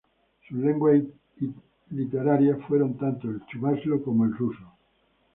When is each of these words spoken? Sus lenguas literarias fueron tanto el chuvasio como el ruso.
Sus 0.47 0.57
lenguas 0.57 0.99
literarias 1.91 2.57
fueron 2.67 2.95
tanto 2.97 3.29
el 3.29 3.45
chuvasio 3.45 4.01
como 4.03 4.25
el 4.25 4.33
ruso. 4.35 4.63